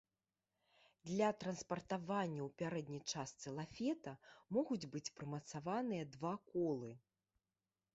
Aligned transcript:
Для 1.09 1.29
транспартавання 1.43 2.41
ў 2.47 2.49
пярэдняй 2.63 3.03
частцы 3.11 3.47
лафета 3.61 4.17
могуць 4.59 4.83
быць 4.97 5.09
прымацаваныя 5.21 6.13
два 6.17 6.39
колы. 6.55 6.91